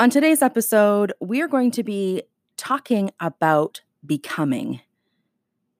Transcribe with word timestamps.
On 0.00 0.10
today's 0.10 0.42
episode, 0.42 1.12
we 1.18 1.42
are 1.42 1.48
going 1.48 1.72
to 1.72 1.82
be 1.82 2.22
talking 2.56 3.10
about 3.18 3.80
becoming. 4.06 4.80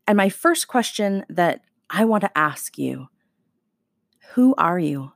And 0.08 0.16
my 0.16 0.28
first 0.28 0.66
question 0.66 1.24
that 1.28 1.60
I 1.88 2.04
want 2.04 2.22
to 2.22 2.36
ask 2.36 2.76
you 2.76 3.06
who 4.32 4.56
are 4.58 4.80
you? 4.80 5.12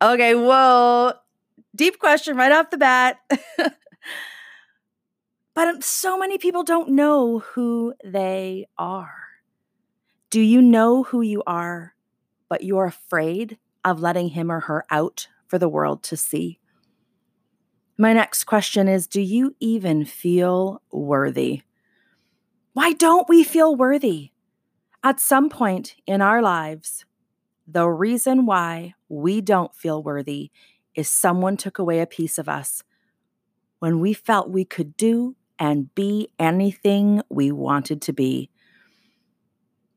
Okay, 0.00 0.36
whoa, 0.36 1.14
deep 1.74 1.98
question 1.98 2.36
right 2.36 2.52
off 2.52 2.70
the 2.70 2.78
bat. 2.78 3.18
but 5.56 5.68
um, 5.68 5.80
so 5.80 6.16
many 6.16 6.38
people 6.38 6.62
don't 6.62 6.90
know 6.90 7.40
who 7.40 7.94
they 8.04 8.68
are. 8.78 9.24
Do 10.30 10.40
you 10.40 10.62
know 10.62 11.02
who 11.02 11.20
you 11.20 11.42
are, 11.48 11.96
but 12.48 12.62
you're 12.62 12.86
afraid 12.86 13.58
of 13.84 14.00
letting 14.00 14.28
him 14.28 14.52
or 14.52 14.60
her 14.60 14.84
out 14.88 15.26
for 15.48 15.58
the 15.58 15.68
world 15.68 16.04
to 16.04 16.16
see? 16.16 16.60
My 17.96 18.12
next 18.12 18.44
question 18.44 18.88
is 18.88 19.06
Do 19.06 19.20
you 19.20 19.54
even 19.60 20.04
feel 20.04 20.82
worthy? 20.90 21.62
Why 22.72 22.92
don't 22.92 23.28
we 23.28 23.44
feel 23.44 23.76
worthy? 23.76 24.32
At 25.04 25.20
some 25.20 25.48
point 25.48 25.94
in 26.06 26.20
our 26.20 26.42
lives, 26.42 27.04
the 27.68 27.88
reason 27.88 28.46
why 28.46 28.94
we 29.08 29.40
don't 29.40 29.74
feel 29.74 30.02
worthy 30.02 30.50
is 30.94 31.08
someone 31.08 31.56
took 31.56 31.78
away 31.78 32.00
a 32.00 32.06
piece 32.06 32.36
of 32.38 32.48
us 32.48 32.82
when 33.78 34.00
we 34.00 34.12
felt 34.12 34.50
we 34.50 34.64
could 34.64 34.96
do 34.96 35.36
and 35.58 35.94
be 35.94 36.30
anything 36.38 37.22
we 37.28 37.52
wanted 37.52 38.02
to 38.02 38.12
be. 38.12 38.50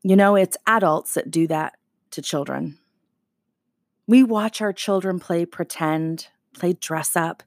You 0.02 0.14
know, 0.14 0.36
it's 0.36 0.56
adults 0.66 1.14
that 1.14 1.30
do 1.30 1.46
that 1.48 1.74
to 2.12 2.22
children. 2.22 2.78
We 4.06 4.22
watch 4.22 4.60
our 4.60 4.72
children 4.72 5.18
play 5.18 5.44
pretend, 5.44 6.28
play 6.54 6.74
dress 6.74 7.16
up, 7.16 7.42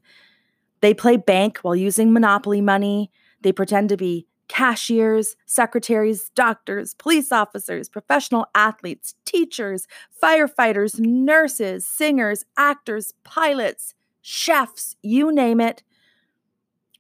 they 0.82 0.94
play 0.94 1.18
bank 1.18 1.60
while 1.60 1.76
using 1.76 2.12
Monopoly 2.12 2.62
money. 2.62 3.12
They 3.42 3.52
pretend 3.52 3.90
to 3.90 3.98
be 3.98 4.28
cashiers, 4.48 5.38
secretaries, 5.46 6.30
doctors, 6.36 6.94
police 6.96 7.32
officers, 7.32 7.88
professional 7.88 8.46
athletes, 8.54 9.16
teachers, 9.24 9.88
firefighters, 10.22 11.00
nurses, 11.00 11.88
singers, 11.88 12.44
actors, 12.58 13.14
pilots, 13.24 13.94
chefs, 14.22 14.98
you 15.02 15.32
name 15.32 15.62
it. 15.62 15.84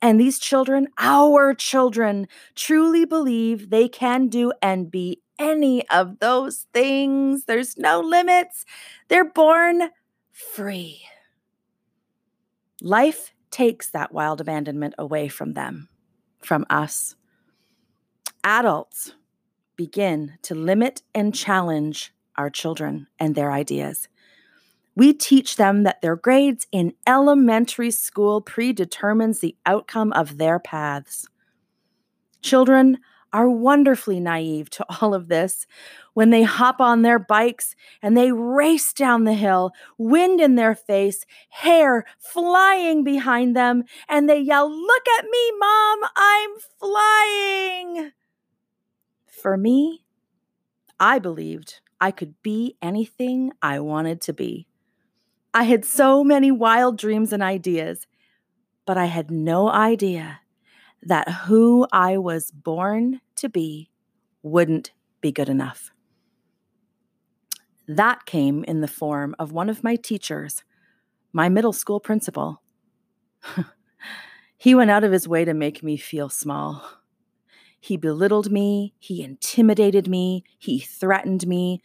And 0.02 0.19
these 0.19 0.39
children, 0.39 0.88
our 0.97 1.53
children, 1.53 2.28
truly 2.56 3.06
believe 3.06 3.69
they 3.69 3.88
can 3.88 4.30
do 4.30 4.53
and 4.61 4.89
be 4.89 5.22
any 5.38 5.88
of 5.89 6.19
those 6.19 6.67
things. 6.73 7.45
There's 7.45 7.78
no 7.78 8.00
limits. 8.00 8.66
They're 9.09 9.30
born 9.30 9.89
free. 10.31 11.02
Life 12.81 13.34
takes 13.52 13.89
that 13.89 14.13
wild 14.13 14.41
abandonment 14.41 14.95
away 14.97 15.27
from 15.27 15.53
them, 15.53 15.89
from 16.39 16.66
us. 16.69 17.16
Adults 18.44 19.13
begin 19.75 20.38
to 20.41 20.55
limit 20.55 21.02
and 21.13 21.35
challenge 21.35 22.13
our 22.38 22.49
children 22.49 23.07
and 23.19 23.35
their 23.35 23.52
ideas. 23.52 24.07
We 24.95 25.13
teach 25.13 25.55
them 25.55 25.83
that 25.83 26.02
their 26.02 26.16
grades 26.16 26.67
in 26.72 26.94
elementary 27.07 27.91
school 27.91 28.41
predetermines 28.41 29.39
the 29.39 29.55
outcome 29.66 30.11
of 30.13 30.38
their 30.38 30.59
paths. 30.59 31.27
Children 32.41 32.97
are 33.34 33.50
wonderfully 33.50 34.20
naive 34.20 34.70
to 34.72 34.86
all 35.02 35.14
of 35.14 35.28
this 35.28 35.66
when 36.14 36.30
they 36.30 36.44
hop 36.44 36.82
on 36.82 37.02
their 37.02 37.20
bikes 37.20 37.76
and 38.02 38.16
they 38.16 38.32
race 38.32 38.94
down 38.94 39.24
the 39.24 39.34
hill, 39.34 39.72
wind 39.98 40.42
in 40.42 40.56
their 40.56 40.76
face, 40.76 41.26
hair 41.50 42.06
flying 42.20 43.04
behind 43.04 43.56
them, 43.56 43.84
and 44.09 44.30
they 44.30 44.40
yell, 44.40 44.70
Look 44.70 45.08
at 45.20 45.26
me, 45.26 45.52
Mom, 45.58 46.00
I'm 46.16 46.52
flying. 46.80 48.12
For 49.26 49.58
me, 49.58 50.04
I 51.00 51.18
believed 51.18 51.80
I 52.00 52.12
could 52.12 52.36
be 52.44 52.75
anything 52.81 53.52
I 53.62 53.80
wanted 53.80 54.22
to 54.22 54.34
be. 54.34 54.68
I 55.53 55.64
had 55.64 55.84
so 55.84 56.24
many 56.24 56.52
wild 56.52 56.97
dreams 56.97 57.34
and 57.34 57.41
ideas, 57.41 58.08
but 58.86 58.97
I 58.97 59.06
had 59.06 59.31
no 59.31 59.70
idea 59.70 60.41
that 61.03 61.29
who 61.29 61.88
I 61.91 62.17
was 62.17 62.51
born 62.51 63.22
to 63.38 63.50
be 63.50 63.89
wouldn't 64.44 64.91
be 65.22 65.31
good 65.31 65.50
enough. 65.50 65.91
That 67.88 68.25
came 68.25 68.63
in 68.66 68.81
the 68.81 68.88
form 68.88 69.35
of 69.40 69.51
one 69.51 69.69
of 69.69 69.84
my 69.84 69.95
teachers, 69.95 70.63
my 71.34 71.50
middle 71.50 71.73
school 71.73 72.00
principal. 72.00 72.61
he 74.57 74.75
went 74.75 74.91
out 74.91 75.03
of 75.03 75.11
his 75.11 75.28
way 75.28 75.44
to 75.45 75.53
make 75.53 75.84
me 75.84 75.97
feel 75.97 76.29
small. 76.29 76.84
He 77.79 77.97
belittled 77.97 78.51
me, 78.51 78.94
he 79.00 79.23
intimidated 79.23 80.07
me, 80.07 80.44
he 80.59 80.79
threatened 80.79 81.47
me. 81.47 81.81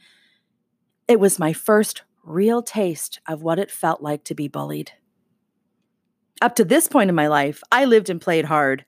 It 1.08 1.18
was 1.18 1.38
my 1.38 1.54
first 1.54 2.02
real 2.22 2.62
taste 2.62 3.20
of 3.26 3.42
what 3.42 3.58
it 3.58 3.70
felt 3.70 4.02
like 4.02 4.24
to 4.24 4.34
be 4.34 4.46
bullied. 4.46 4.92
Up 6.42 6.54
to 6.56 6.64
this 6.64 6.86
point 6.86 7.08
in 7.08 7.14
my 7.14 7.28
life, 7.28 7.62
I 7.72 7.86
lived 7.86 8.10
and 8.10 8.20
played 8.20 8.44
hard. 8.44 8.84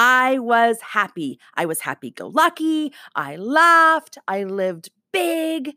I 0.00 0.38
was 0.38 0.80
happy. 0.80 1.40
I 1.54 1.66
was 1.66 1.80
happy 1.80 2.12
go 2.12 2.28
lucky. 2.28 2.92
I 3.16 3.34
laughed. 3.34 4.16
I 4.28 4.44
lived 4.44 4.90
big. 5.10 5.74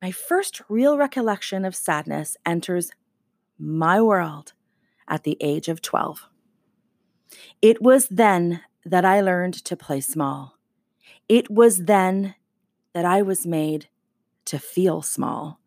My 0.00 0.10
first 0.10 0.62
real 0.70 0.96
recollection 0.96 1.66
of 1.66 1.76
sadness 1.76 2.38
enters 2.46 2.90
my 3.58 4.00
world 4.00 4.54
at 5.06 5.24
the 5.24 5.36
age 5.42 5.68
of 5.68 5.82
12. 5.82 6.26
It 7.60 7.82
was 7.82 8.08
then 8.08 8.62
that 8.86 9.04
I 9.04 9.20
learned 9.20 9.62
to 9.66 9.76
play 9.76 10.00
small. 10.00 10.54
It 11.28 11.50
was 11.50 11.84
then 11.84 12.34
that 12.94 13.04
I 13.04 13.20
was 13.20 13.46
made 13.46 13.88
to 14.46 14.58
feel 14.58 15.02
small, 15.02 15.60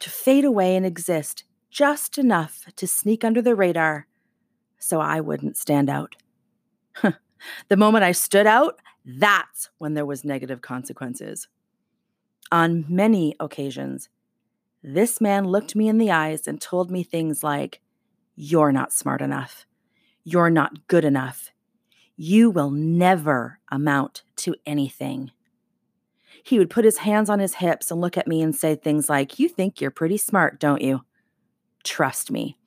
to 0.00 0.10
fade 0.10 0.44
away 0.44 0.74
and 0.74 0.84
exist 0.84 1.44
just 1.70 2.18
enough 2.18 2.64
to 2.74 2.88
sneak 2.88 3.24
under 3.24 3.40
the 3.40 3.54
radar 3.54 4.08
so 4.82 5.00
I 5.00 5.20
wouldn't 5.20 5.56
stand 5.56 5.88
out. 5.88 6.16
the 7.02 7.76
moment 7.76 8.04
I 8.04 8.12
stood 8.12 8.46
out, 8.46 8.80
that's 9.04 9.70
when 9.78 9.94
there 9.94 10.06
was 10.06 10.24
negative 10.24 10.60
consequences. 10.60 11.48
On 12.50 12.84
many 12.88 13.34
occasions, 13.38 14.08
this 14.82 15.20
man 15.20 15.44
looked 15.44 15.76
me 15.76 15.88
in 15.88 15.98
the 15.98 16.10
eyes 16.10 16.46
and 16.46 16.60
told 16.60 16.90
me 16.90 17.02
things 17.02 17.44
like, 17.44 17.80
You're 18.34 18.72
not 18.72 18.92
smart 18.92 19.22
enough. 19.22 19.66
You're 20.24 20.50
not 20.50 20.86
good 20.88 21.04
enough. 21.04 21.52
You 22.16 22.50
will 22.50 22.70
never 22.70 23.60
amount 23.70 24.22
to 24.36 24.54
anything. 24.66 25.30
He 26.44 26.58
would 26.58 26.70
put 26.70 26.84
his 26.84 26.98
hands 26.98 27.30
on 27.30 27.38
his 27.38 27.54
hips 27.54 27.90
and 27.90 28.00
look 28.00 28.18
at 28.18 28.26
me 28.26 28.42
and 28.42 28.54
say 28.54 28.74
things 28.74 29.08
like, 29.08 29.38
You 29.38 29.48
think 29.48 29.80
you're 29.80 29.92
pretty 29.92 30.18
smart, 30.18 30.58
don't 30.58 30.82
you? 30.82 31.02
Trust 31.84 32.30
me, 32.30 32.58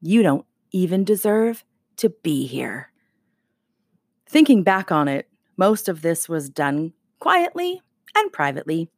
you 0.00 0.22
don't 0.22 0.46
even 0.76 1.04
deserve 1.04 1.64
to 1.96 2.10
be 2.10 2.46
here. 2.46 2.92
Thinking 4.28 4.62
back 4.62 4.92
on 4.92 5.08
it, 5.08 5.26
most 5.56 5.88
of 5.88 6.02
this 6.02 6.28
was 6.28 6.50
done 6.50 6.92
quietly 7.18 7.80
and 8.14 8.30
privately. 8.30 8.90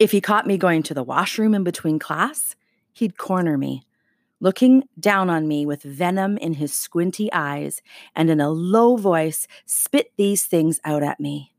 If 0.00 0.10
he 0.10 0.20
caught 0.20 0.48
me 0.48 0.58
going 0.58 0.82
to 0.84 0.94
the 0.94 1.04
washroom 1.04 1.54
in 1.54 1.62
between 1.62 2.00
class, 2.00 2.56
he'd 2.92 3.16
corner 3.16 3.56
me, 3.56 3.84
looking 4.40 4.88
down 4.98 5.30
on 5.30 5.46
me 5.46 5.64
with 5.64 5.84
venom 5.84 6.36
in 6.38 6.54
his 6.54 6.74
squinty 6.74 7.32
eyes, 7.32 7.80
and 8.16 8.28
in 8.28 8.40
a 8.40 8.50
low 8.50 8.96
voice 8.96 9.46
spit 9.66 10.10
these 10.16 10.46
things 10.46 10.80
out 10.84 11.04
at 11.04 11.20
me. 11.20 11.52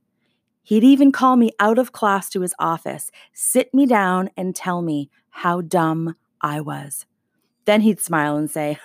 He'd 0.63 0.83
even 0.83 1.13
call 1.13 1.37
me 1.37 1.51
out 1.59 1.77
of 1.77 1.93
class 1.93 2.29
to 2.31 2.41
his 2.41 2.53
office, 2.59 3.09
sit 3.31 3.73
me 3.73 3.85
down, 3.85 4.31
and 4.35 4.53
tell 4.53 4.81
me 4.81 5.09
how 5.29 5.61
dumb 5.61 6.17
I 6.41 6.59
was. 6.59 7.05
Then 7.71 7.79
he'd 7.79 8.01
smile 8.01 8.35
and 8.35 8.51
say, 8.51 8.77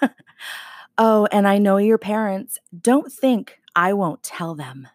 Oh, 0.96 1.26
and 1.32 1.49
I 1.49 1.58
know 1.58 1.76
your 1.76 1.99
parents. 1.99 2.61
Don't 2.81 3.11
think 3.12 3.58
I 3.75 3.93
won't 3.93 4.22
tell 4.22 4.55
them. 4.55 4.87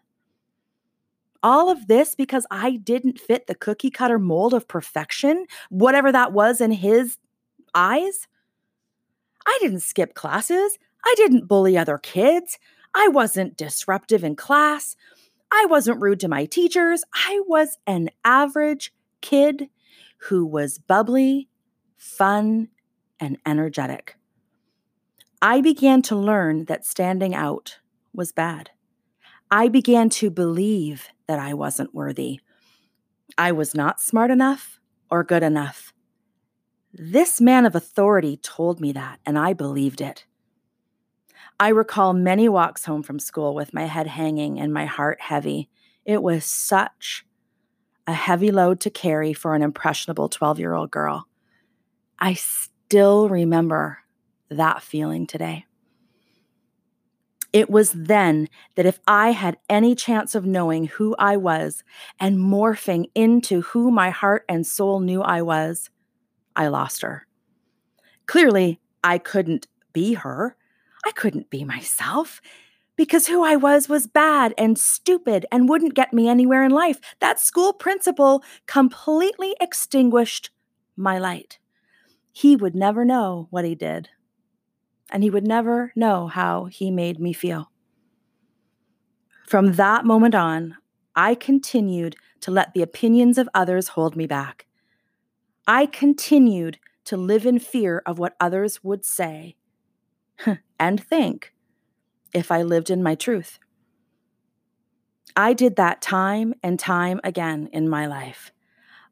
All 1.42 1.68
of 1.68 1.88
this 1.88 2.14
because 2.14 2.46
I 2.50 2.76
didn't 2.76 3.20
fit 3.20 3.48
the 3.48 3.54
cookie 3.54 3.90
cutter 3.90 4.18
mold 4.18 4.54
of 4.54 4.66
perfection, 4.66 5.44
whatever 5.68 6.10
that 6.10 6.32
was 6.32 6.62
in 6.62 6.72
his 6.72 7.18
eyes. 7.74 8.28
I 9.46 9.58
didn't 9.60 9.80
skip 9.80 10.14
classes. 10.14 10.78
I 11.04 11.12
didn't 11.18 11.46
bully 11.46 11.76
other 11.76 11.98
kids. 11.98 12.58
I 12.94 13.08
wasn't 13.08 13.58
disruptive 13.58 14.24
in 14.24 14.36
class. 14.36 14.96
I 15.52 15.66
wasn't 15.66 16.00
rude 16.00 16.20
to 16.20 16.28
my 16.28 16.46
teachers. 16.46 17.04
I 17.12 17.42
was 17.46 17.76
an 17.86 18.08
average 18.24 18.90
kid 19.20 19.68
who 20.16 20.46
was 20.46 20.78
bubbly, 20.78 21.50
fun, 21.98 22.68
and 23.22 23.38
energetic. 23.46 24.16
I 25.40 25.60
began 25.60 26.02
to 26.02 26.16
learn 26.16 26.64
that 26.64 26.84
standing 26.84 27.34
out 27.34 27.78
was 28.12 28.32
bad. 28.32 28.70
I 29.50 29.68
began 29.68 30.10
to 30.10 30.28
believe 30.28 31.08
that 31.28 31.38
I 31.38 31.54
wasn't 31.54 31.94
worthy. 31.94 32.40
I 33.38 33.52
was 33.52 33.74
not 33.74 34.00
smart 34.00 34.30
enough 34.30 34.80
or 35.08 35.22
good 35.22 35.44
enough. 35.44 35.92
This 36.92 37.40
man 37.40 37.64
of 37.64 37.76
authority 37.76 38.36
told 38.36 38.80
me 38.80 38.92
that, 38.92 39.20
and 39.24 39.38
I 39.38 39.52
believed 39.52 40.00
it. 40.00 40.26
I 41.60 41.68
recall 41.68 42.12
many 42.12 42.48
walks 42.48 42.86
home 42.86 43.04
from 43.04 43.20
school 43.20 43.54
with 43.54 43.72
my 43.72 43.84
head 43.84 44.08
hanging 44.08 44.58
and 44.58 44.74
my 44.74 44.86
heart 44.86 45.20
heavy. 45.20 45.70
It 46.04 46.22
was 46.22 46.44
such 46.44 47.24
a 48.06 48.14
heavy 48.14 48.50
load 48.50 48.80
to 48.80 48.90
carry 48.90 49.32
for 49.32 49.54
an 49.54 49.62
impressionable 49.62 50.28
12 50.28 50.58
year 50.58 50.74
old 50.74 50.90
girl. 50.90 51.28
I 52.18 52.34
still 52.92 53.26
remember 53.26 54.00
that 54.50 54.82
feeling 54.82 55.26
today. 55.26 55.64
It 57.50 57.70
was 57.70 57.90
then 57.92 58.50
that 58.74 58.84
if 58.84 59.00
I 59.08 59.30
had 59.30 59.56
any 59.66 59.94
chance 59.94 60.34
of 60.34 60.44
knowing 60.44 60.88
who 60.88 61.16
I 61.18 61.38
was 61.38 61.84
and 62.20 62.36
morphing 62.36 63.06
into 63.14 63.62
who 63.62 63.90
my 63.90 64.10
heart 64.10 64.44
and 64.46 64.66
soul 64.66 65.00
knew 65.00 65.22
I 65.22 65.40
was, 65.40 65.88
I 66.54 66.68
lost 66.68 67.00
her. 67.00 67.26
Clearly, 68.26 68.78
I 69.02 69.16
couldn't 69.16 69.68
be 69.94 70.12
her. 70.12 70.54
I 71.06 71.12
couldn't 71.12 71.48
be 71.48 71.64
myself 71.64 72.42
because 72.94 73.26
who 73.26 73.42
I 73.42 73.56
was 73.56 73.88
was 73.88 74.06
bad 74.06 74.52
and 74.58 74.78
stupid 74.78 75.46
and 75.50 75.66
wouldn't 75.66 75.94
get 75.94 76.12
me 76.12 76.28
anywhere 76.28 76.62
in 76.62 76.72
life. 76.72 77.00
That 77.20 77.40
school 77.40 77.72
principal 77.72 78.44
completely 78.66 79.56
extinguished 79.62 80.50
my 80.94 81.16
light. 81.18 81.58
He 82.32 82.56
would 82.56 82.74
never 82.74 83.04
know 83.04 83.46
what 83.50 83.64
he 83.64 83.74
did, 83.74 84.08
and 85.10 85.22
he 85.22 85.30
would 85.30 85.46
never 85.46 85.92
know 85.94 86.26
how 86.26 86.64
he 86.64 86.90
made 86.90 87.20
me 87.20 87.32
feel. 87.32 87.70
From 89.46 89.74
that 89.74 90.06
moment 90.06 90.34
on, 90.34 90.76
I 91.14 91.34
continued 91.34 92.16
to 92.40 92.50
let 92.50 92.72
the 92.72 92.82
opinions 92.82 93.36
of 93.36 93.48
others 93.52 93.88
hold 93.88 94.16
me 94.16 94.26
back. 94.26 94.66
I 95.66 95.84
continued 95.86 96.78
to 97.04 97.16
live 97.16 97.44
in 97.44 97.58
fear 97.58 98.02
of 98.06 98.18
what 98.18 98.34
others 98.40 98.82
would 98.82 99.04
say 99.04 99.56
and 100.80 101.02
think 101.02 101.52
if 102.32 102.50
I 102.50 102.62
lived 102.62 102.90
in 102.90 103.02
my 103.02 103.14
truth. 103.14 103.58
I 105.36 105.52
did 105.52 105.76
that 105.76 106.02
time 106.02 106.54
and 106.62 106.78
time 106.78 107.20
again 107.22 107.68
in 107.72 107.88
my 107.88 108.06
life. 108.06 108.52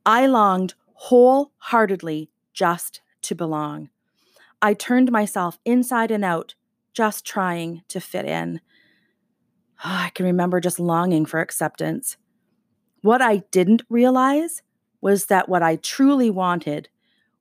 I 0.05 0.27
longed 0.27 0.75
wholeheartedly 0.95 2.31
just 2.53 3.01
to 3.23 3.35
belong. 3.35 3.91
I 4.63 4.75
turned 4.75 5.11
myself 5.11 5.59
inside 5.65 6.11
and 6.11 6.25
out, 6.25 6.55
just 6.93 7.25
trying 7.25 7.83
to 7.89 8.01
fit 8.01 8.25
in. 8.25 8.61
Oh, 9.85 9.85
I 9.85 10.11
can 10.15 10.27
remember 10.27 10.61
just 10.61 10.81
longing 10.81 11.27
for 11.27 11.41
acceptance. 11.41 12.17
What 13.03 13.23
I 13.23 13.39
didn't 13.51 13.83
realize 13.89 14.63
was 15.01 15.27
that 15.27 15.49
what 15.49 15.63
I 15.63 15.77
truly 15.77 16.31
wanted 16.31 16.89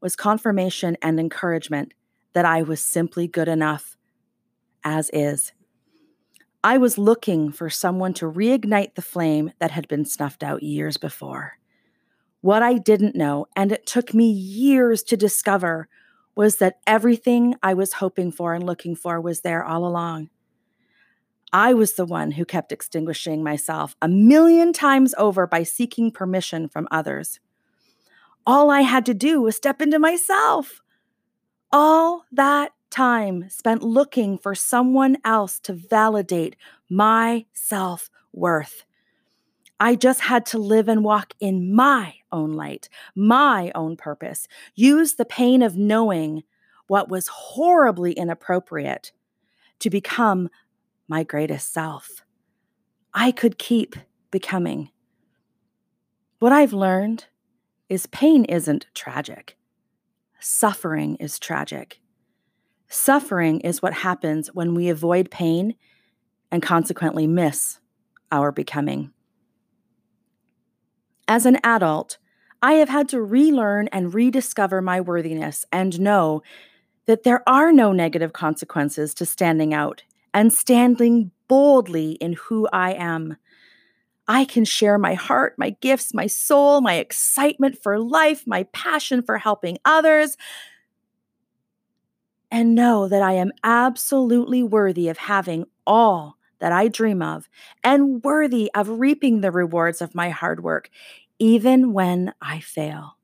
was 0.01 0.15
confirmation 0.15 0.95
and 1.01 1.19
encouragement 1.19 1.93
that 2.33 2.45
I 2.45 2.61
was 2.61 2.79
simply 2.79 3.27
good 3.27 3.49
enough 3.49 3.97
as 4.83 5.09
is. 5.11 5.51
I 6.63 6.77
was 6.77 6.97
looking 6.97 7.51
for 7.51 7.69
someone 7.69 8.13
to 8.15 8.31
reignite 8.31 8.95
the 8.95 9.01
flame 9.01 9.51
that 9.59 9.71
had 9.71 9.87
been 9.87 10.05
snuffed 10.05 10.43
out 10.43 10.63
years 10.63 10.97
before. 10.97 11.58
What 12.41 12.63
I 12.63 12.77
didn't 12.77 13.15
know, 13.15 13.47
and 13.55 13.71
it 13.71 13.85
took 13.85 14.13
me 14.13 14.29
years 14.31 15.03
to 15.03 15.17
discover, 15.17 15.89
was 16.35 16.57
that 16.57 16.79
everything 16.87 17.55
I 17.61 17.73
was 17.73 17.93
hoping 17.93 18.31
for 18.31 18.53
and 18.53 18.65
looking 18.65 18.95
for 18.95 19.19
was 19.19 19.41
there 19.41 19.63
all 19.63 19.85
along. 19.85 20.29
I 21.51 21.73
was 21.73 21.93
the 21.93 22.05
one 22.05 22.31
who 22.31 22.45
kept 22.45 22.71
extinguishing 22.71 23.43
myself 23.43 23.95
a 24.01 24.07
million 24.07 24.71
times 24.71 25.13
over 25.17 25.47
by 25.47 25.63
seeking 25.63 26.11
permission 26.11 26.69
from 26.69 26.87
others. 26.91 27.39
All 28.45 28.69
I 28.69 28.81
had 28.81 29.05
to 29.07 29.13
do 29.13 29.41
was 29.41 29.55
step 29.57 29.81
into 29.81 29.99
myself. 29.99 30.81
All 31.71 32.25
that 32.31 32.71
time 32.89 33.49
spent 33.49 33.83
looking 33.83 34.37
for 34.37 34.55
someone 34.55 35.17
else 35.25 35.59
to 35.61 35.73
validate 35.73 36.55
my 36.89 37.45
self 37.51 38.09
worth. 38.31 38.85
I 39.79 39.95
just 39.95 40.21
had 40.21 40.45
to 40.47 40.57
live 40.57 40.87
and 40.87 41.03
walk 41.03 41.33
in 41.39 41.73
my 41.73 42.18
own 42.31 42.53
light, 42.53 42.89
my 43.15 43.71
own 43.75 43.97
purpose, 43.97 44.47
use 44.75 45.13
the 45.15 45.25
pain 45.25 45.61
of 45.61 45.77
knowing 45.77 46.43
what 46.87 47.09
was 47.09 47.27
horribly 47.27 48.13
inappropriate 48.13 49.11
to 49.79 49.89
become 49.89 50.49
my 51.07 51.23
greatest 51.23 51.71
self. 51.71 52.23
I 53.13 53.31
could 53.31 53.57
keep 53.57 53.95
becoming. 54.31 54.89
What 56.39 56.51
I've 56.51 56.73
learned 56.73 57.25
is 57.89 58.05
pain 58.07 58.45
isn't 58.45 58.87
tragic, 58.93 59.57
suffering 60.39 61.15
is 61.15 61.39
tragic. 61.39 61.99
Suffering 62.91 63.59
is 63.61 63.83
what 63.83 63.93
happens 63.93 64.47
when 64.53 64.73
we 64.73 64.89
avoid 64.89 65.29
pain 65.29 65.75
and 66.51 66.63
consequently 66.63 67.27
miss 67.27 67.79
our 68.31 68.51
becoming. 68.51 69.11
As 71.29 71.45
an 71.45 71.59
adult, 71.63 72.17
I 72.59 72.73
have 72.73 72.89
had 72.89 73.07
to 73.09 73.21
relearn 73.21 73.87
and 73.89 74.15
rediscover 74.15 74.81
my 74.81 74.99
worthiness 74.99 75.63
and 75.71 75.99
know 75.99 76.41
that 77.05 77.21
there 77.21 77.47
are 77.47 77.71
no 77.71 77.91
negative 77.91 78.33
consequences 78.33 79.13
to 79.13 79.27
standing 79.27 79.71
out 79.71 80.01
and 80.33 80.51
standing 80.51 81.29
boldly 81.47 82.13
in 82.13 82.33
who 82.33 82.67
I 82.73 82.93
am. 82.93 83.37
I 84.27 84.43
can 84.43 84.65
share 84.65 84.97
my 84.97 85.13
heart, 85.13 85.53
my 85.55 85.75
gifts, 85.81 86.15
my 86.15 86.25
soul, 86.25 86.81
my 86.81 86.95
excitement 86.95 87.77
for 87.77 87.99
life, 87.99 88.47
my 88.47 88.63
passion 88.73 89.21
for 89.21 89.37
helping 89.37 89.77
others, 89.85 90.35
and 92.49 92.73
know 92.73 93.07
that 93.07 93.21
I 93.21 93.33
am 93.33 93.51
absolutely 93.63 94.63
worthy 94.63 95.07
of 95.09 95.19
having 95.19 95.65
all 95.85 96.38
that 96.59 96.71
I 96.71 96.87
dream 96.87 97.21
of 97.21 97.49
and 97.83 98.23
worthy 98.23 98.69
of 98.73 98.99
reaping 98.99 99.41
the 99.41 99.51
rewards 99.51 100.01
of 100.01 100.15
my 100.15 100.29
hard 100.29 100.63
work, 100.63 100.89
even 101.39 101.93
when 101.93 102.33
I 102.41 102.59
fail. 102.59 103.17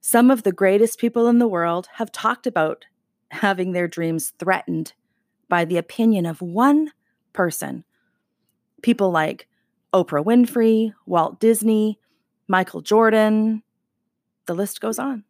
Some 0.00 0.30
of 0.30 0.42
the 0.42 0.52
greatest 0.52 0.98
people 0.98 1.28
in 1.28 1.38
the 1.38 1.48
world 1.48 1.88
have 1.94 2.12
talked 2.12 2.46
about 2.46 2.86
having 3.30 3.72
their 3.72 3.88
dreams 3.88 4.32
threatened 4.38 4.92
by 5.48 5.64
the 5.64 5.76
opinion 5.76 6.26
of 6.26 6.42
one 6.42 6.90
person. 7.32 7.84
People 8.82 9.10
like 9.10 9.48
Oprah 9.94 10.24
Winfrey, 10.24 10.92
Walt 11.06 11.38
Disney, 11.38 11.98
Michael 12.48 12.80
Jordan, 12.80 13.62
the 14.46 14.54
list 14.54 14.80
goes 14.80 14.98
on. 14.98 15.24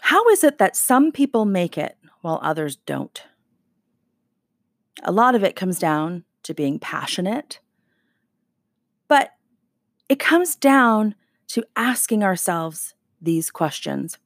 How 0.00 0.28
is 0.30 0.42
it 0.42 0.58
that 0.58 0.74
some 0.74 1.12
people 1.12 1.44
make 1.44 1.76
it 1.76 1.96
while 2.22 2.40
others 2.42 2.76
don't? 2.76 3.22
A 5.02 5.12
lot 5.12 5.34
of 5.34 5.42
it 5.44 5.56
comes 5.56 5.78
down 5.78 6.24
to 6.42 6.54
being 6.54 6.78
passionate, 6.78 7.60
but 9.08 9.30
it 10.08 10.18
comes 10.18 10.56
down 10.56 11.14
to 11.48 11.64
asking 11.76 12.22
ourselves 12.22 12.94
these 13.20 13.50
questions 13.50 14.18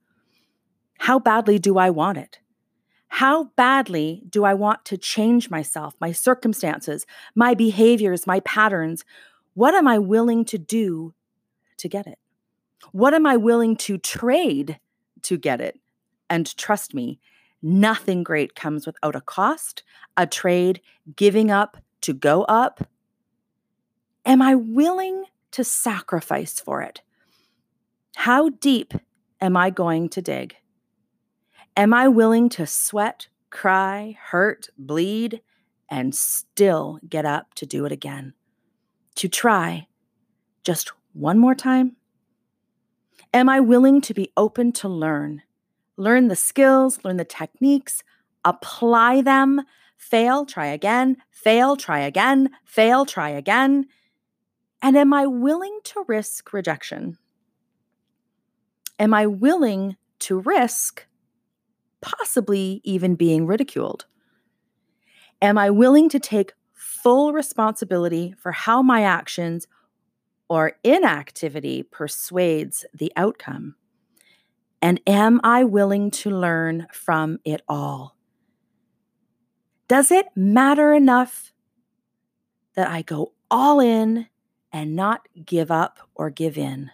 How 0.99 1.18
badly 1.18 1.58
do 1.58 1.78
I 1.78 1.90
want 1.90 2.18
it? 2.18 2.40
How 3.08 3.44
badly 3.56 4.23
do 4.28 4.44
I 4.44 4.54
want 4.54 4.85
to 4.87 4.96
change 4.96 5.50
myself, 5.50 5.94
my 6.00 6.12
circumstances, 6.12 7.06
my 7.35 7.54
behaviors, 7.54 8.26
my 8.26 8.40
patterns? 8.40 9.04
What 9.54 9.75
am 9.75 9.88
I 9.88 9.99
willing 9.99 10.44
to 10.46 10.58
do 10.58 11.14
to 11.78 11.88
get 11.88 12.06
it? 12.06 12.18
What 12.92 13.14
am 13.14 13.26
I 13.26 13.37
willing 13.37 13.76
to 13.76 13.96
trade 13.96 14.78
to 15.26 15.37
get 15.37 15.61
it. 15.61 15.78
And 16.30 16.56
trust 16.56 16.94
me, 16.94 17.20
nothing 17.63 18.23
great 18.23 18.55
comes 18.55 18.87
without 18.87 19.17
a 19.17 19.21
cost, 19.21 19.83
a 20.17 20.27
trade, 20.27 20.81
giving 21.17 21.51
up 21.51 21.77
to 22.03 22.13
go 22.13 22.45
up. 22.45 22.89
Am 24.25 24.43
I 24.43 24.55
willing 24.55 25.25
to 25.53 25.65
sacrifice 25.65 26.61
for 26.61 26.83
it? 26.83 27.03
How 28.17 28.49
deep 28.49 28.95
am 29.41 29.57
I 29.57 29.71
going 29.71 30.09
to 30.11 30.23
dig? 30.23 30.57
Am 31.77 31.93
I 31.93 32.09
willing 32.09 32.49
to 32.51 32.67
sweat, 32.67 33.29
cry, 33.51 34.17
hurt, 34.21 34.69
bleed, 34.79 35.43
and 35.91 36.15
still 36.15 36.99
get 37.09 37.25
up 37.25 37.55
to 37.55 37.67
do 37.67 37.85
it 37.85 37.93
again? 37.93 38.33
To 39.17 39.29
try 39.29 39.87
just 40.65 40.93
one 41.13 41.39
more 41.39 41.55
time? 41.55 41.97
Am 43.33 43.49
I 43.49 43.61
willing 43.61 44.01
to 44.03 44.15
be 44.15 44.33
open 44.37 44.73
to 44.73 44.89
learn? 44.89 45.43
Learn 45.97 46.29
the 46.29 46.37
skills, 46.37 46.99
learn 47.05 47.17
the 47.17 47.25
techniques, 47.25 48.03
apply 48.45 49.23
them, 49.23 49.62
fail, 49.97 50.45
try 50.45 50.67
again, 50.67 51.17
fail, 51.31 51.76
try 51.76 52.00
again, 52.00 52.50
fail, 52.65 53.07
try 53.07 53.31
again. 53.31 53.87
And 54.83 54.97
am 54.97 55.12
I 55.12 55.26
willing 55.26 55.79
to 55.85 56.05
risk 56.07 56.53
rejection? 56.53 57.19
Am 58.99 59.15
I 59.15 59.26
willing 59.26 59.97
to 60.21 60.38
risk 60.41 61.07
possibly 62.00 62.81
even 62.85 63.15
being 63.15 63.47
ridiculed? 63.47 64.07
Am 65.43 65.59
I 65.59 65.71
willing 65.71 66.09
to 66.11 66.19
take 66.19 66.53
full 66.73 67.33
responsibility 67.33 68.35
for 68.38 68.53
how 68.53 68.83
my 68.83 69.03
actions 69.03 69.67
or 70.49 70.73
inactivity 70.85 71.83
persuades 71.83 72.85
the 72.95 73.12
outcome. 73.17 73.75
And 74.87 75.00
am 75.05 75.40
I 75.43 75.64
willing 75.64 76.12
to 76.12 76.31
learn 76.31 76.87
from 76.93 77.40
it 77.45 77.61
all? 77.66 78.14
Does 79.88 80.12
it 80.12 80.26
matter 80.37 80.95
enough 80.95 81.52
that 82.76 82.88
I 82.88 83.02
go 83.02 83.33
all 83.50 83.81
in 83.81 84.28
and 84.73 84.95
not 84.95 85.26
give 85.45 85.73
up 85.73 85.99
or 86.14 86.31
give 86.31 86.57
in? 86.57 86.93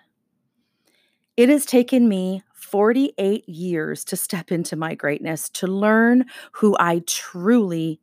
It 1.36 1.50
has 1.50 1.66
taken 1.66 2.08
me 2.08 2.42
48 2.54 3.46
years 3.46 4.06
to 4.06 4.16
step 4.16 4.50
into 4.50 4.74
my 4.74 4.94
greatness, 4.94 5.50
to 5.50 5.66
learn 5.66 6.24
who 6.52 6.74
I 6.80 7.02
truly 7.06 8.00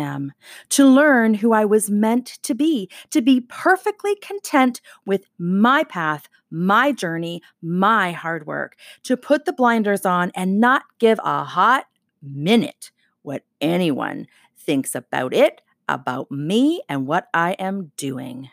am, 0.00 0.32
to 0.70 0.86
learn 0.86 1.34
who 1.34 1.52
I 1.52 1.64
was 1.64 1.90
meant 1.90 2.26
to 2.42 2.54
be, 2.54 2.90
to 3.10 3.22
be 3.22 3.40
perfectly 3.40 4.16
content 4.16 4.80
with 5.06 5.26
my 5.38 5.84
path, 5.84 6.28
my 6.50 6.90
journey, 6.90 7.42
my 7.62 8.12
hard 8.12 8.46
work, 8.46 8.76
to 9.04 9.16
put 9.16 9.44
the 9.44 9.52
blinders 9.52 10.04
on 10.04 10.32
and 10.34 10.60
not 10.60 10.82
give 10.98 11.20
a 11.22 11.44
hot 11.44 11.86
minute 12.22 12.90
what 13.22 13.44
anyone 13.60 14.26
thinks 14.56 14.94
about 14.94 15.34
it, 15.34 15.60
about 15.88 16.30
me, 16.30 16.82
and 16.88 17.06
what 17.06 17.28
I 17.34 17.52
am 17.52 17.92
doing. 17.96 18.50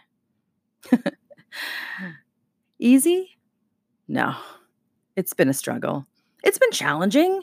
Hmm. 0.89 2.11
Easy? 2.79 3.37
No, 4.07 4.35
it's 5.15 5.33
been 5.33 5.49
a 5.49 5.53
struggle. 5.53 6.05
It's 6.43 6.59
been 6.59 6.71
challenging. 6.71 7.41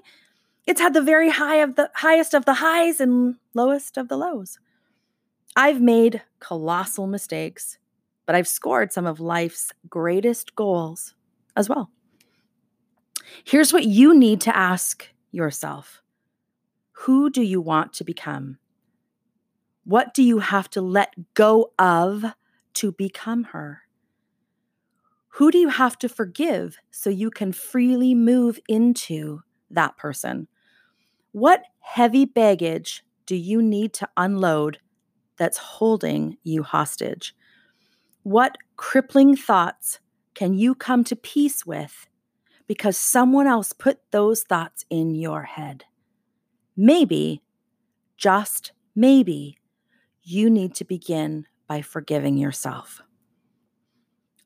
It's 0.66 0.80
had 0.80 0.94
the 0.94 1.02
very 1.02 1.30
high 1.30 1.56
of 1.56 1.76
the 1.76 1.90
highest 1.94 2.33
of 2.33 2.47
the 2.47 2.54
highs 2.54 3.00
and 3.00 3.37
lowest 3.52 3.97
of 3.99 4.09
the 4.09 4.16
lows. 4.16 4.59
I've 5.54 5.80
made 5.80 6.23
colossal 6.40 7.06
mistakes, 7.06 7.78
but 8.26 8.35
I've 8.35 8.49
scored 8.49 8.92
some 8.92 9.06
of 9.06 9.21
life's 9.21 9.73
greatest 9.88 10.54
goals 10.54 11.14
as 11.54 11.68
well. 11.68 11.90
Here's 13.44 13.73
what 13.73 13.85
you 13.85 14.18
need 14.18 14.40
to 14.42 14.56
ask 14.56 15.09
yourself 15.30 16.02
Who 16.92 17.30
do 17.30 17.42
you 17.42 17.61
want 17.61 17.92
to 17.94 18.04
become? 18.04 18.59
What 19.85 20.14
do 20.14 20.23
you 20.23 20.38
have 20.38 20.71
to 20.71 20.80
let 20.80 21.35
go 21.35 21.73
of 21.78 22.25
to 22.75 22.92
become 22.92 23.44
her? 23.44 23.83
Who 25.35 25.50
do 25.50 25.59
you 25.59 25.68
have 25.68 25.99
to 25.99 26.09
forgive 26.09 26.78
so 26.90 27.11
you 27.11 27.30
can 27.30 27.52
freely 27.52 28.14
move 28.14 28.59
into 28.66 29.42
that 29.71 29.97
person? 29.99 30.49
What 31.35 31.64
heavy 31.81 32.26
baggage 32.26 33.05
do 33.26 33.35
you 33.35 33.61
need 33.61 33.93
to 33.95 34.09
unload 34.17 34.79
that's 35.37 35.59
holding 35.59 36.37
you 36.45 36.62
hostage? 36.62 37.35
What 38.23 38.57
crippling 38.76 39.35
thoughts 39.35 39.99
can 40.35 40.55
you 40.55 40.76
come 40.76 41.03
to 41.03 41.17
peace 41.17 41.67
with 41.67 42.07
because 42.69 42.97
someone 42.97 43.49
else 43.49 43.73
put 43.73 43.99
those 44.12 44.45
thoughts 44.45 44.85
in 44.91 45.17
your 45.17 45.43
head? 45.43 45.87
Maybe, 46.76 47.43
just 48.17 48.71
maybe, 48.95 49.59
you 50.23 50.49
need 50.49 50.73
to 50.76 50.85
begin 50.85 51.49
by 51.67 51.83
forgiving 51.83 52.37
yourself. 52.38 53.03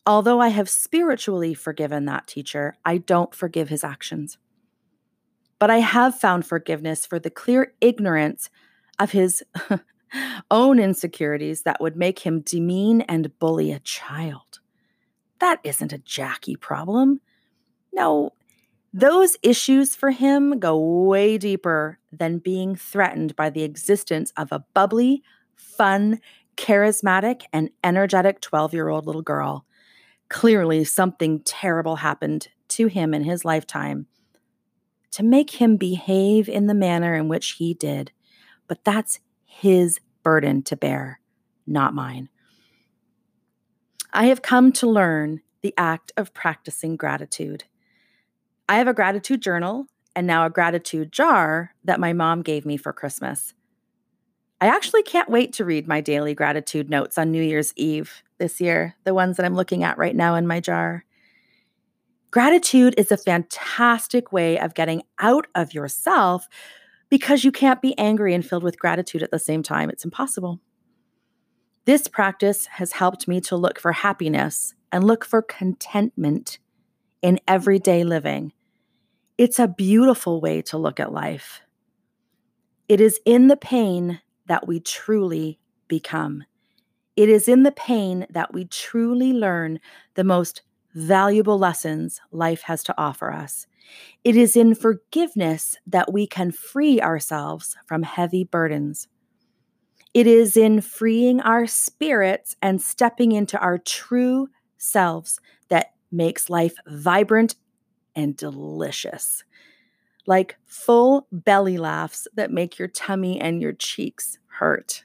Although 0.06 0.40
I 0.40 0.48
have 0.48 0.70
spiritually 0.70 1.52
forgiven 1.52 2.06
that 2.06 2.26
teacher, 2.26 2.78
I 2.82 2.96
don't 2.96 3.34
forgive 3.34 3.68
his 3.68 3.84
actions. 3.84 4.38
But 5.58 5.70
I 5.70 5.78
have 5.78 6.18
found 6.18 6.46
forgiveness 6.46 7.06
for 7.06 7.18
the 7.18 7.30
clear 7.30 7.72
ignorance 7.80 8.50
of 8.98 9.12
his 9.12 9.42
own 10.50 10.78
insecurities 10.78 11.62
that 11.62 11.80
would 11.80 11.96
make 11.96 12.20
him 12.20 12.40
demean 12.40 13.02
and 13.02 13.36
bully 13.38 13.72
a 13.72 13.80
child. 13.80 14.60
That 15.40 15.60
isn't 15.64 15.92
a 15.92 15.98
Jackie 15.98 16.56
problem. 16.56 17.20
No, 17.92 18.32
those 18.92 19.36
issues 19.42 19.94
for 19.94 20.10
him 20.10 20.58
go 20.58 20.78
way 20.78 21.38
deeper 21.38 21.98
than 22.12 22.38
being 22.38 22.74
threatened 22.74 23.36
by 23.36 23.50
the 23.50 23.62
existence 23.62 24.32
of 24.36 24.50
a 24.50 24.64
bubbly, 24.74 25.22
fun, 25.54 26.20
charismatic, 26.56 27.42
and 27.52 27.70
energetic 27.84 28.40
12 28.40 28.74
year 28.74 28.88
old 28.88 29.06
little 29.06 29.22
girl 29.22 29.64
Clearly, 30.28 30.84
something 30.84 31.40
terrible 31.40 31.96
happened 31.96 32.48
to 32.68 32.86
him 32.86 33.14
in 33.14 33.24
his 33.24 33.44
lifetime 33.44 34.06
to 35.12 35.22
make 35.22 35.52
him 35.52 35.76
behave 35.76 36.48
in 36.48 36.66
the 36.66 36.74
manner 36.74 37.14
in 37.14 37.28
which 37.28 37.52
he 37.52 37.74
did. 37.74 38.12
But 38.66 38.84
that's 38.84 39.20
his 39.44 40.00
burden 40.22 40.62
to 40.64 40.76
bear, 40.76 41.20
not 41.66 41.94
mine. 41.94 42.28
I 44.12 44.26
have 44.26 44.42
come 44.42 44.72
to 44.72 44.88
learn 44.88 45.42
the 45.62 45.74
act 45.76 46.12
of 46.16 46.34
practicing 46.34 46.96
gratitude. 46.96 47.64
I 48.68 48.76
have 48.76 48.88
a 48.88 48.94
gratitude 48.94 49.42
journal 49.42 49.86
and 50.14 50.26
now 50.26 50.44
a 50.44 50.50
gratitude 50.50 51.12
jar 51.12 51.74
that 51.84 52.00
my 52.00 52.12
mom 52.12 52.42
gave 52.42 52.66
me 52.66 52.76
for 52.76 52.92
Christmas. 52.92 53.54
I 54.60 54.66
actually 54.66 55.02
can't 55.02 55.30
wait 55.30 55.52
to 55.54 55.64
read 55.64 55.86
my 55.86 56.00
daily 56.00 56.34
gratitude 56.34 56.90
notes 56.90 57.16
on 57.16 57.30
New 57.30 57.42
Year's 57.42 57.72
Eve 57.76 58.22
this 58.38 58.60
year, 58.60 58.96
the 59.04 59.14
ones 59.14 59.36
that 59.36 59.46
I'm 59.46 59.54
looking 59.54 59.84
at 59.84 59.98
right 59.98 60.16
now 60.16 60.34
in 60.34 60.46
my 60.46 60.58
jar. 60.58 61.04
Gratitude 62.30 62.94
is 62.98 63.10
a 63.10 63.16
fantastic 63.16 64.32
way 64.32 64.58
of 64.58 64.74
getting 64.74 65.02
out 65.18 65.46
of 65.54 65.72
yourself 65.72 66.46
because 67.08 67.42
you 67.42 67.50
can't 67.50 67.80
be 67.80 67.96
angry 67.98 68.34
and 68.34 68.44
filled 68.44 68.62
with 68.62 68.78
gratitude 68.78 69.22
at 69.22 69.30
the 69.30 69.38
same 69.38 69.62
time. 69.62 69.88
It's 69.88 70.04
impossible. 70.04 70.60
This 71.86 72.06
practice 72.06 72.66
has 72.66 72.92
helped 72.92 73.26
me 73.28 73.40
to 73.42 73.56
look 73.56 73.80
for 73.80 73.92
happiness 73.92 74.74
and 74.92 75.04
look 75.04 75.24
for 75.24 75.40
contentment 75.40 76.58
in 77.22 77.40
everyday 77.48 78.04
living. 78.04 78.52
It's 79.38 79.58
a 79.58 79.68
beautiful 79.68 80.42
way 80.42 80.60
to 80.62 80.76
look 80.76 81.00
at 81.00 81.12
life. 81.12 81.62
It 82.88 83.00
is 83.00 83.20
in 83.24 83.48
the 83.48 83.56
pain 83.56 84.20
that 84.46 84.66
we 84.66 84.80
truly 84.80 85.60
become. 85.88 86.44
It 87.16 87.30
is 87.30 87.48
in 87.48 87.62
the 87.62 87.72
pain 87.72 88.26
that 88.30 88.52
we 88.52 88.66
truly 88.66 89.32
learn 89.32 89.80
the 90.14 90.24
most 90.24 90.62
valuable 90.94 91.58
lessons 91.58 92.20
life 92.30 92.62
has 92.62 92.82
to 92.84 92.94
offer 92.98 93.32
us. 93.32 93.66
It 94.24 94.36
is 94.36 94.56
in 94.56 94.74
forgiveness 94.74 95.76
that 95.86 96.12
we 96.12 96.26
can 96.26 96.50
free 96.50 97.00
ourselves 97.00 97.76
from 97.86 98.02
heavy 98.02 98.44
burdens. 98.44 99.08
It 100.14 100.26
is 100.26 100.56
in 100.56 100.80
freeing 100.80 101.40
our 101.40 101.66
spirits 101.66 102.56
and 102.60 102.80
stepping 102.80 103.32
into 103.32 103.58
our 103.58 103.78
true 103.78 104.48
selves 104.76 105.40
that 105.68 105.92
makes 106.10 106.50
life 106.50 106.74
vibrant 106.86 107.54
and 108.16 108.36
delicious 108.36 109.44
like 110.28 110.58
full 110.66 111.26
belly 111.32 111.78
laughs 111.78 112.28
that 112.34 112.52
make 112.52 112.78
your 112.78 112.86
tummy 112.86 113.40
and 113.40 113.62
your 113.62 113.72
cheeks 113.72 114.38
hurt. 114.58 115.04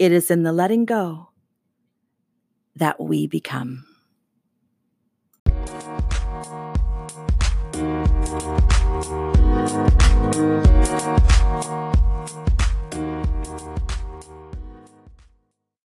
It 0.00 0.10
is 0.10 0.32
in 0.32 0.42
the 0.42 0.52
letting 0.52 0.84
go 0.84 1.30
that 2.74 3.00
we 3.00 3.28
become. 3.28 3.86
Thank 8.30 8.70
you. 11.66 11.89